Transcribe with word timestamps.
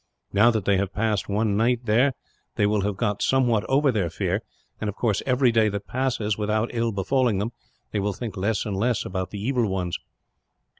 Now 0.33 0.49
that 0.49 0.65
they 0.65 0.77
have 0.77 0.95
passed 0.95 1.29
one 1.29 1.55
night 1.55 1.81
there, 1.85 2.13
they 2.55 2.65
will 2.65 2.81
have 2.81 2.97
got 2.97 3.21
somewhat 3.21 3.63
over 3.69 3.91
their 3.91 4.09
fear 4.09 4.41
and, 4.79 4.89
of 4.89 4.95
course, 4.95 5.21
every 5.27 5.51
day 5.51 5.69
that 5.69 5.85
passes, 5.85 6.39
without 6.39 6.71
ill 6.73 6.91
befalling 6.91 7.37
them, 7.37 7.51
they 7.91 7.99
will 7.99 8.13
think 8.13 8.35
less 8.35 8.65
and 8.65 8.75
less 8.75 9.05
about 9.05 9.29
the 9.29 9.37
evil 9.39 9.69
ones." 9.69 9.99